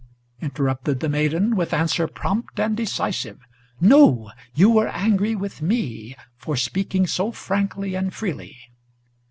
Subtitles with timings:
[0.41, 3.37] interrupted the maiden, with answer prompt and decisive;
[3.79, 8.57] "No; you were angry with me, for speaking so frankly and freely.